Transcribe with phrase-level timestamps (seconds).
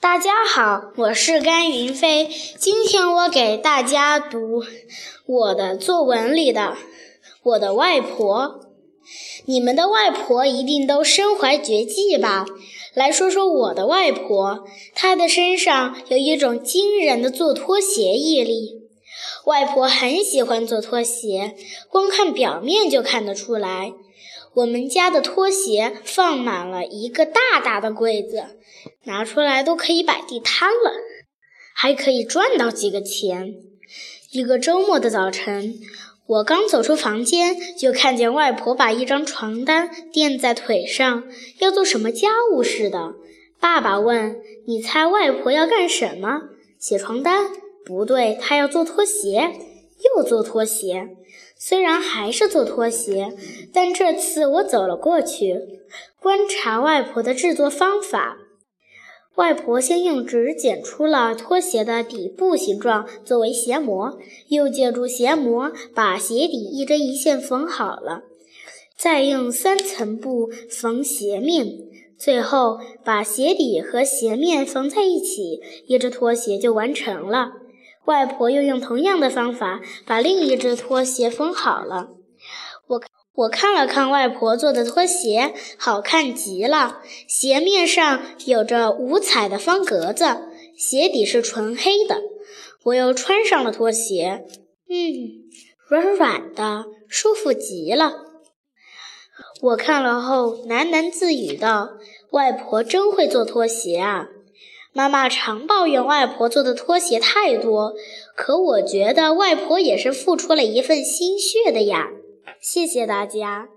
[0.00, 2.30] 大家好，我是甘云飞。
[2.56, 4.62] 今天我给大家读
[5.26, 6.76] 我的作文里的
[7.42, 8.60] 我的外婆。
[9.46, 12.46] 你们的外婆一定都身怀绝技吧？
[12.94, 14.64] 来说说我的外婆，
[14.94, 18.82] 她的身上有一种惊人的做拖鞋毅力。
[19.46, 21.56] 外婆很喜欢做拖鞋，
[21.90, 23.92] 光看表面就看得出来。
[24.54, 28.44] 我们家的拖鞋放满了一个大大的柜子，
[29.04, 30.92] 拿出来都可以摆地摊了，
[31.74, 33.54] 还可以赚到几个钱。
[34.32, 35.74] 一个周末的早晨，
[36.26, 41.24] 我刚走出房间，就看见外婆把一张床单垫在腿上，
[41.60, 43.14] 要做什么家务似的。
[43.60, 46.42] 爸爸问：“你猜外婆要干什么？
[46.78, 47.50] 写床单？
[47.84, 49.52] 不对，她要做拖鞋。”
[50.16, 51.16] 又做拖鞋，
[51.56, 53.34] 虽然还是做拖鞋，
[53.72, 55.80] 但这次我走了过去，
[56.20, 58.38] 观察外婆的制作方法。
[59.36, 64.18] 外婆先用纸剪出了拖鞋的底部形状作为鞋模，
[64.48, 68.22] 又借助鞋模把鞋底一针一线缝好了，
[68.96, 71.78] 再用三层布缝鞋面，
[72.18, 77.52] 最后把鞋底和鞋面缝在一起，一只拖鞋就完成了。
[78.04, 82.08] 外婆又用同样的方法把另一只拖鞋缝好了。
[82.86, 83.02] 我
[83.34, 87.02] 我看了看外婆做的拖鞋，好看极了。
[87.28, 90.24] 鞋面上有着五彩的方格子，
[90.76, 92.22] 鞋底是纯黑的。
[92.84, 94.44] 我又穿上了拖鞋，
[94.88, 95.44] 嗯，
[95.88, 98.24] 软软的，舒服极了。
[99.60, 101.98] 我看了后喃喃自语道
[102.32, 104.28] ：“外婆真会做拖鞋啊！”
[104.98, 107.94] 妈妈常抱怨外婆做的拖鞋太多，
[108.34, 112.08] 可我觉得外婆也是付出了一份心血的呀。
[112.60, 113.68] 谢谢大家。